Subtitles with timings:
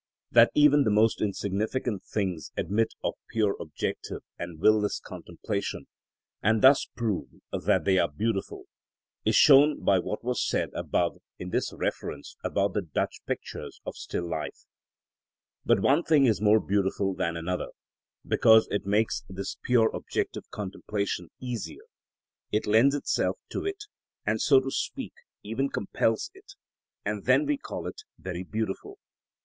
[0.31, 5.85] That even the most insignificant things admit of pure objective and will less contemplation,
[6.41, 8.63] and thus prove that they are beautiful,
[9.25, 13.95] is shown by what was said above in this reference about the Dutch pictures of
[13.95, 14.31] still life(§
[15.67, 15.67] 38).
[15.67, 17.69] But one thing is more beautiful than another,
[18.25, 21.83] because it makes this pure objective contemplation easier,
[22.51, 23.83] it lends itself to it,
[24.25, 25.13] and, so to speak,
[25.43, 26.53] even compels it,
[27.05, 28.97] and then we call it very beautiful.